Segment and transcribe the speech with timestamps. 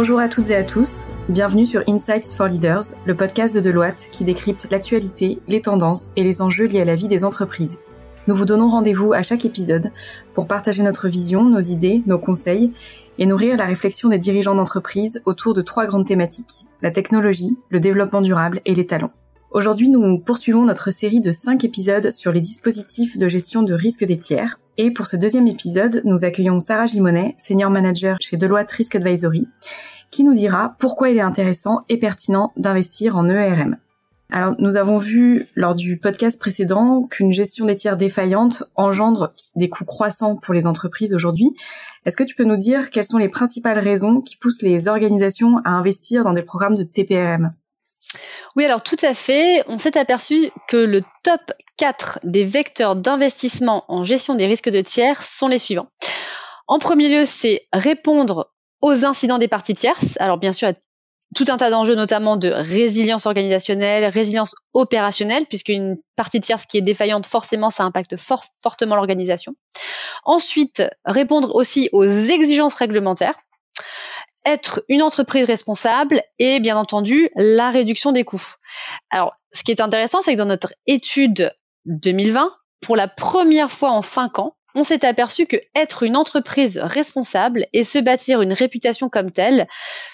[0.00, 4.06] Bonjour à toutes et à tous, bienvenue sur Insights for Leaders, le podcast de Deloitte
[4.12, 7.78] qui décrypte l'actualité, les tendances et les enjeux liés à la vie des entreprises.
[8.28, 9.90] Nous vous donnons rendez-vous à chaque épisode
[10.34, 12.72] pour partager notre vision, nos idées, nos conseils
[13.18, 17.80] et nourrir la réflexion des dirigeants d'entreprise autour de trois grandes thématiques, la technologie, le
[17.80, 19.10] développement durable et les talents.
[19.50, 24.04] Aujourd'hui, nous poursuivons notre série de cinq épisodes sur les dispositifs de gestion de risque
[24.04, 24.60] des tiers.
[24.80, 29.48] Et pour ce deuxième épisode, nous accueillons Sarah Gimonet, senior manager chez Deloitte Risk Advisory,
[30.12, 33.76] qui nous dira pourquoi il est intéressant et pertinent d'investir en ERM.
[34.30, 39.68] Alors, nous avons vu lors du podcast précédent qu'une gestion des tiers défaillante engendre des
[39.68, 41.50] coûts croissants pour les entreprises aujourd'hui.
[42.06, 45.56] Est-ce que tu peux nous dire quelles sont les principales raisons qui poussent les organisations
[45.64, 47.48] à investir dans des programmes de TPRM
[48.56, 49.62] oui, alors tout à fait.
[49.68, 54.82] On s'est aperçu que le top 4 des vecteurs d'investissement en gestion des risques de
[54.82, 55.88] tiers sont les suivants.
[56.66, 60.18] En premier lieu, c'est répondre aux incidents des parties tierces.
[60.20, 60.72] Alors bien sûr,
[61.34, 66.82] tout un tas d'enjeux, notamment de résilience organisationnelle, résilience opérationnelle, puisqu'une partie tierce qui est
[66.82, 69.54] défaillante, forcément, ça impacte fortement l'organisation.
[70.24, 73.34] Ensuite, répondre aussi aux exigences réglementaires
[74.46, 78.54] être une entreprise responsable et bien entendu la réduction des coûts.
[79.10, 81.52] Alors, ce qui est intéressant, c'est que dans notre étude
[81.86, 86.78] 2020, pour la première fois en cinq ans, on s'est aperçu que être une entreprise
[86.78, 89.66] responsable et se bâtir une réputation comme telle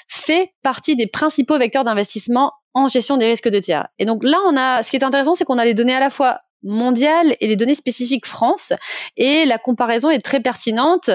[0.09, 3.89] fait partie des principaux vecteurs d'investissement en gestion des risques de tiers.
[3.99, 6.01] Et donc là, on a, ce qui est intéressant, c'est qu'on a les données à
[6.01, 8.73] la fois mondiale et les données spécifiques France.
[9.17, 11.11] Et la comparaison est très pertinente.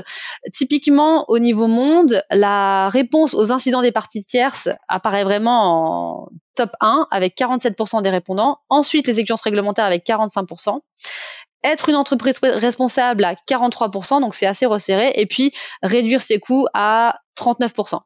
[0.53, 6.71] Typiquement, au niveau monde, la réponse aux incidents des parties tierces apparaît vraiment en top
[6.81, 8.59] 1 avec 47% des répondants.
[8.69, 10.79] Ensuite, les exigences réglementaires avec 45%
[11.63, 15.51] être une entreprise responsable à 43%, donc c'est assez resserré, et puis
[15.83, 17.99] réduire ses coûts à 39%.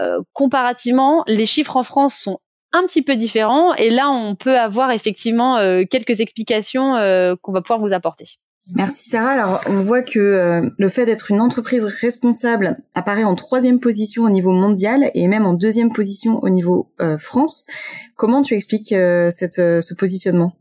[0.00, 2.40] Euh, comparativement, les chiffres en France sont
[2.72, 3.74] un petit peu différent.
[3.74, 8.24] Et là, on peut avoir effectivement euh, quelques explications euh, qu'on va pouvoir vous apporter.
[8.74, 9.30] Merci Sarah.
[9.30, 14.24] Alors on voit que euh, le fait d'être une entreprise responsable apparaît en troisième position
[14.24, 17.66] au niveau mondial et même en deuxième position au niveau France.
[18.14, 20.52] Comment tu expliques ce positionnement?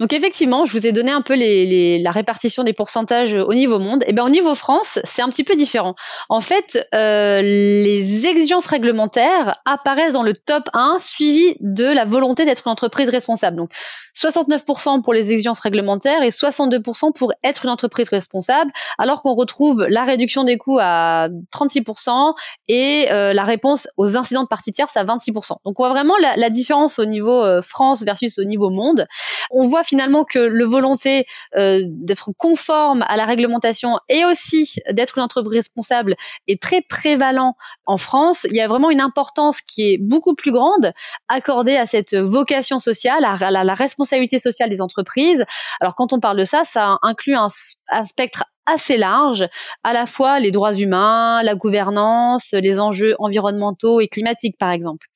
[0.00, 4.02] Donc effectivement, je vous ai donné un peu la répartition des pourcentages au niveau monde.
[4.04, 5.94] Et eh bien au niveau France, c'est un petit peu différent.
[6.28, 12.44] En fait, euh, les exigences réglementaires apparaissent dans le top 1, suivi de la volonté
[12.44, 13.56] d'être une entreprise responsable.
[13.56, 13.70] Donc
[14.16, 19.86] 69% pour les exigences réglementaires et 62% pour être une entreprise responsable, alors qu'on retrouve
[19.88, 22.34] la réduction des coûts à 36%
[22.68, 25.56] et euh, la réponse aux incidents de partie tierce à 26%.
[25.64, 29.06] Donc on voit vraiment la, différence au niveau euh, France versus au niveau monde.
[29.50, 35.18] On voit finalement que le volonté euh, d'être conforme à la réglementation et aussi d'être
[35.18, 36.16] une entreprise responsable
[36.48, 37.54] est très prévalent
[37.86, 38.46] en France.
[38.50, 40.92] Il y a vraiment une importance qui est beaucoup plus grande
[41.28, 45.44] accordée à cette vocation sociale, à la, responsabilité sociale des entreprises.
[45.80, 47.48] Alors quand on parle de ça, ça inclut un,
[47.88, 49.48] un spectre assez large,
[49.82, 55.06] à la fois les droits humains, la gouvernance, les enjeux environnementaux et climatiques par exemple.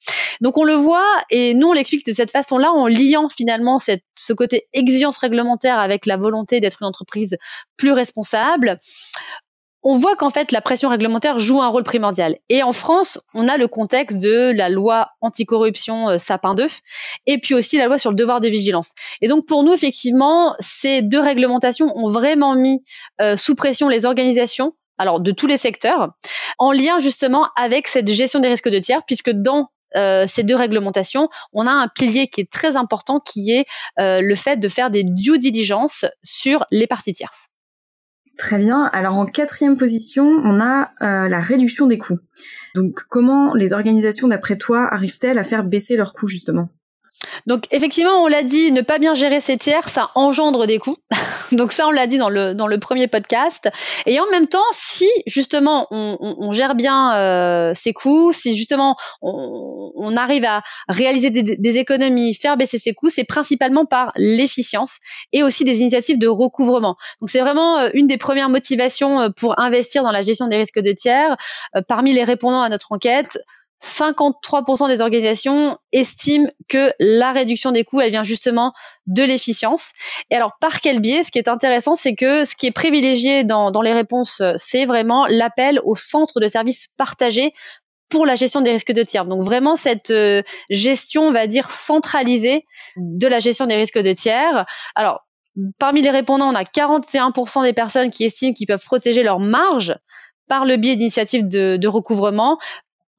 [0.41, 4.33] Donc on le voit et nous on l'explique de cette façon-là en liant finalement ce
[4.33, 7.37] côté exigence réglementaire avec la volonté d'être une entreprise
[7.77, 8.79] plus responsable
[9.83, 12.37] on voit qu'en fait la pression réglementaire joue un rôle primordial.
[12.49, 16.67] Et en France, on a le contexte de la loi anticorruption euh, Sapin 2
[17.27, 18.93] et puis aussi la loi sur le devoir de vigilance.
[19.21, 22.83] Et donc pour nous, effectivement, ces deux réglementations ont vraiment mis
[23.21, 26.11] euh, sous pression les organisations alors de tous les secteurs,
[26.59, 30.57] en lien justement avec cette gestion des risques de tiers, puisque dans euh, ces deux
[30.57, 33.65] réglementations, on a un pilier qui est très important, qui est
[33.97, 37.51] le fait de faire des due diligence sur les parties tierces.
[38.39, 38.89] Très bien.
[38.93, 42.21] Alors en quatrième position, on a euh, la réduction des coûts.
[42.77, 46.69] Donc comment les organisations, d'après toi, arrivent-elles à faire baisser leurs coûts justement?
[47.47, 50.97] Donc effectivement, on l'a dit, ne pas bien gérer ses tiers, ça engendre des coûts.
[51.53, 53.69] Donc ça, on l'a dit dans le, dans le premier podcast.
[54.07, 58.97] Et en même temps, si justement on, on, gère bien euh, ses coûts, si justement
[59.23, 64.13] on, on arrive à réaliser des, des, économies, faire baisser ses coûts, c'est principalement par
[64.17, 64.99] l'efficience
[65.33, 66.97] et aussi des initiatives de recouvrement.
[67.21, 70.57] Donc c'est vraiment euh, une des premières motivations euh, pour investir dans la gestion des
[70.57, 71.37] risques de tiers.
[71.87, 73.39] Parmi les répondants à notre enquête,
[73.83, 78.73] 53% des organisations estiment que la réduction des coûts, elle vient justement
[79.07, 79.93] de l'efficience.
[80.31, 81.23] Et alors, par quel biais?
[81.23, 85.27] Ce qui est intéressant, c'est que ce qui est privilégié dans, les réponses, c'est vraiment
[85.27, 87.53] l'appel au centre de services partagés
[88.09, 89.27] pour la gestion des risques de tiers.
[89.27, 92.65] Donc vraiment cette euh, gestion, on va dire, centralisée
[92.97, 94.65] de la gestion des risques de tiers.
[94.95, 95.27] Alors,
[95.79, 99.95] parmi les répondants, on a 41% des personnes qui estiment qu'ils peuvent protéger leur marge
[100.49, 102.59] par le biais d'initiatives de recouvrement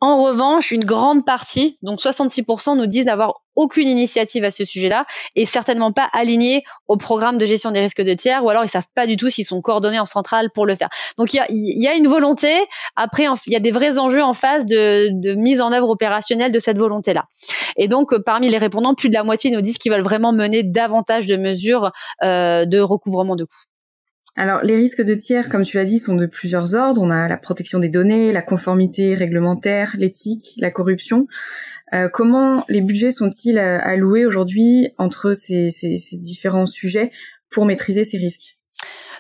[0.02, 5.06] En revanche, une grande partie, donc 66%, nous disent n'avoir aucune initiative à ce sujet-là
[5.36, 8.70] et certainement pas alignés au programme de gestion des risques de tiers ou alors ils
[8.70, 10.88] savent pas du tout s'ils sont coordonnés en centrale pour le faire.
[11.18, 12.54] Donc il y a, une volonté.
[12.96, 16.54] Après, il y a des vrais enjeux en phase de, de mise en œuvre opérationnelle
[16.54, 17.22] de cette volonté-là.
[17.76, 20.32] Et donc euh, parmi les répondants, plus de la moitié nous disent qu'ils veulent vraiment
[20.32, 21.92] mener davantage de mesures
[22.24, 23.69] euh, de recouvrement de coûts.
[24.40, 27.02] Alors, les risques de tiers, comme tu l'as dit, sont de plusieurs ordres.
[27.02, 31.28] On a la protection des données, la conformité réglementaire, l'éthique, la corruption.
[31.94, 37.12] Euh, comment les budgets sont-ils euh, alloués aujourd'hui entre ces, ces différents sujets
[37.50, 38.59] pour maîtriser ces risques?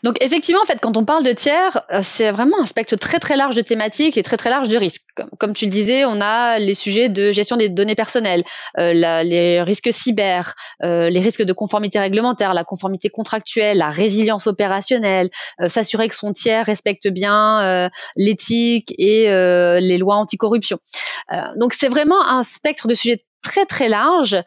[0.03, 3.19] Donc effectivement, en fait, quand on parle de tiers, euh, c'est vraiment un spectre très
[3.19, 5.03] très large de thématiques et très très large de risques.
[5.39, 8.43] Comme, tu le disais, on a les sujets de gestion des données personnelles,
[8.77, 10.53] euh, les risques cyber,
[10.83, 15.29] euh, les risques de conformité réglementaire, la conformité contractuelle, la résilience opérationnelle,
[15.67, 20.77] s'assurer que son tiers respecte bien l'éthique et les lois anticorruption.
[21.55, 24.37] donc c'est vraiment un spectre de sujets très très large.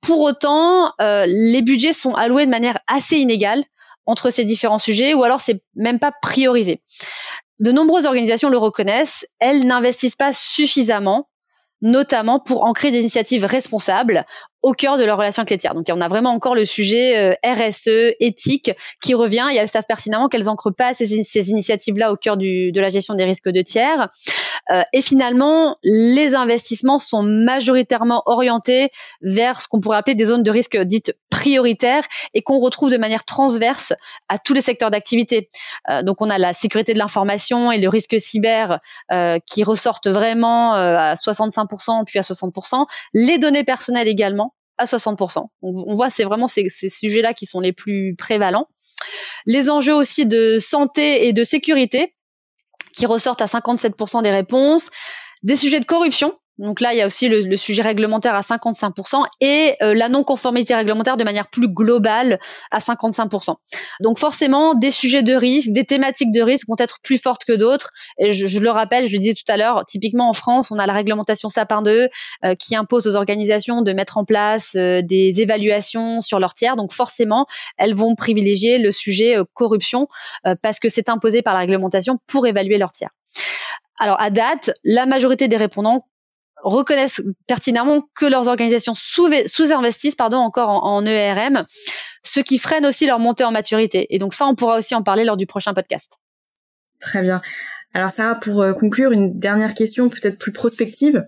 [0.00, 3.64] Pour autant, les budgets sont alloués de manière assez inégale
[4.10, 6.82] entre ces différents sujets ou alors c'est même pas priorisé.
[7.58, 11.28] De nombreuses organisations le reconnaissent, elles n'investissent pas suffisamment
[11.82, 14.26] notamment pour ancrer des initiatives responsables
[14.62, 15.74] au cœur de leur relation avec les tiers.
[15.74, 18.72] Donc on a vraiment encore le sujet euh, RSE, éthique
[19.02, 22.72] qui revient et elles savent pertinemment qu'elles n'ancrent pas ces, ces initiatives-là au cœur du,
[22.72, 24.08] de la gestion des risques de tiers.
[24.70, 28.90] Euh, et finalement, les investissements sont majoritairement orientés
[29.22, 32.04] vers ce qu'on pourrait appeler des zones de risque dites prioritaires
[32.34, 33.94] et qu'on retrouve de manière transverse
[34.28, 35.48] à tous les secteurs d'activité.
[35.88, 38.80] Euh, donc on a la sécurité de l'information et le risque cyber
[39.10, 44.49] euh, qui ressortent vraiment euh, à 65% puis à 60%, les données personnelles également
[44.80, 45.46] à 60%.
[45.62, 48.68] On, voit c'est vraiment ces, ces sujets-là qui sont les plus prévalents.
[49.46, 52.16] Les enjeux aussi de santé et de sécurité
[52.94, 54.90] qui ressortent à 57% des réponses.
[55.42, 59.24] Des sujets de corruption donc là, il y a aussi le, sujet réglementaire à 55%
[59.40, 62.38] et euh, la non-conformité réglementaire de manière plus globale
[62.70, 63.54] à 55%.
[64.00, 67.54] Donc forcément, des sujets de risque, des thématiques de risque vont être plus fortes que
[67.54, 67.90] d'autres.
[68.18, 70.86] Et je, le rappelle, je le disais tout à l'heure, typiquement en France, on a
[70.86, 72.08] la réglementation Sapin 2
[72.44, 76.76] euh, qui impose aux organisations de mettre en place euh, des évaluations sur leurs tiers.
[76.76, 77.46] Donc forcément,
[77.78, 80.08] elles vont privilégier le sujet corruption
[80.62, 83.10] parce que c'est imposé par la réglementation pour évaluer leurs tiers.
[83.98, 86.06] Alors à date, la majorité des répondants
[86.62, 91.64] reconnaissent pertinemment que leurs organisations sous-investissent pardon encore en, ERM,
[92.22, 94.06] ce qui freine aussi leur montée en maturité.
[94.10, 96.18] Et donc ça, on pourra aussi en parler lors du prochain podcast.
[97.00, 97.40] Très bien.
[97.92, 101.26] Alors Sarah, pour euh, conclure, une dernière question peut-être plus prospective.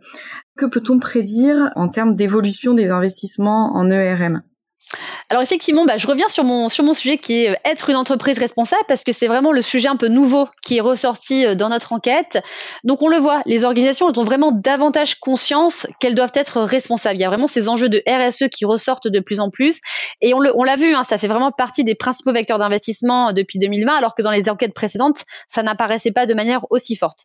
[0.56, 4.42] Que peut-on prédire en termes d'évolution des investissements en ERM
[5.32, 7.96] alors effectivement, bah, je reviens sur mon sur mon sujet qui est euh, être une
[7.96, 11.54] entreprise responsable parce que c'est vraiment le sujet un peu nouveau qui est ressorti euh,
[11.54, 12.38] dans notre enquête.
[12.84, 17.16] Donc on le voit, les organisations elles ont vraiment davantage conscience qu'elles doivent être responsables.
[17.16, 19.80] Il y a vraiment ces enjeux de RSE qui ressortent de plus en plus
[20.20, 23.58] et on l'a vu, hein, ça fait vraiment partie des principaux vecteurs d'investissement euh, depuis
[23.58, 27.20] 2020 alors que dans les enquêtes précédentes ça n'apparaissait pas de manière aussi forte.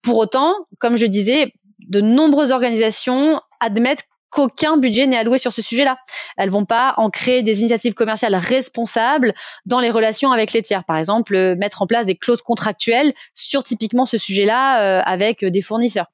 [0.00, 1.52] Pour autant, comme je disais,
[1.86, 5.98] de nombreuses organisations admettent qu'aucun budget n'est alloué sur ce sujet-là.
[6.36, 9.34] Elles vont pas en créer des initiatives commerciales responsables
[9.66, 10.84] dans les relations avec les tiers.
[10.84, 15.44] Par exemple, euh, mettre en place des clauses contractuelles sur typiquement ce sujet-là euh, avec
[15.44, 16.06] des fournisseurs.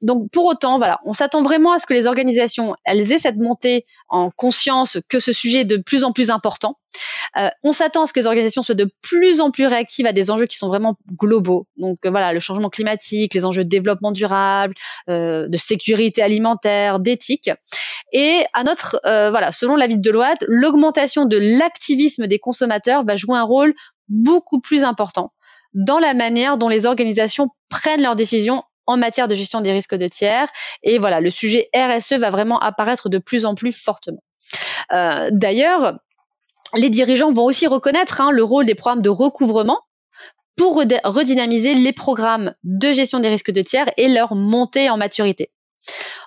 [0.00, 3.36] Donc pour autant, voilà, on s'attend vraiment à ce que les organisations elles aient cette
[3.36, 6.76] montée en conscience que ce sujet est de plus en plus important.
[7.36, 10.12] Euh, on s'attend à ce que les organisations soient de plus en plus réactives à
[10.12, 11.66] des enjeux qui sont vraiment globaux.
[11.76, 14.74] Donc voilà, le changement climatique, les enjeux de développement durable,
[15.08, 17.50] de sécurité alimentaire, d'éthique.
[18.12, 23.16] Et à notre, euh, voilà, selon l'avis de Deloitte, l'augmentation de l'activisme des consommateurs va
[23.16, 23.74] jouer un rôle
[24.08, 25.32] beaucoup plus important
[25.74, 29.94] dans la manière dont les organisations prennent leurs décisions en matière de gestion des risques
[29.94, 30.48] de tiers.
[30.82, 34.22] Et voilà, le sujet RSE va vraiment apparaître de plus en plus fortement.
[34.92, 35.98] Euh, d'ailleurs,
[36.76, 39.80] les dirigeants vont aussi reconnaître hein, le rôle des programmes de recouvrement
[40.56, 45.50] pour redynamiser les programmes de gestion des risques de tiers et leur montée en maturité.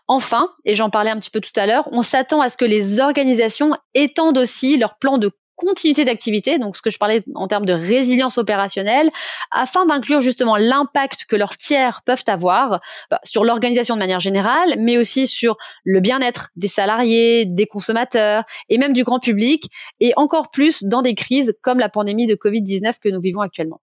[0.07, 2.65] Enfin, et j'en parlais un petit peu tout à l'heure, on s'attend à ce que
[2.65, 7.47] les organisations étendent aussi leur plan de continuité d'activité, donc ce que je parlais en
[7.47, 9.09] termes de résilience opérationnelle,
[9.51, 14.75] afin d'inclure justement l'impact que leurs tiers peuvent avoir bah, sur l'organisation de manière générale,
[14.79, 19.69] mais aussi sur le bien-être des salariés, des consommateurs et même du grand public,
[19.99, 23.79] et encore plus dans des crises comme la pandémie de Covid-19 que nous vivons actuellement.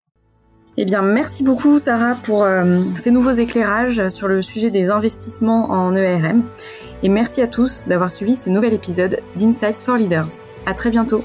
[0.79, 5.71] Eh bien, merci beaucoup Sarah pour euh, ces nouveaux éclairages sur le sujet des investissements
[5.71, 6.45] en ERM.
[7.03, 10.29] Et merci à tous d'avoir suivi ce nouvel épisode d'Insights for Leaders.
[10.65, 11.23] À très bientôt.